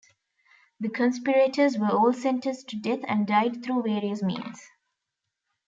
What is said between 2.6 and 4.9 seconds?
to death and died through various means.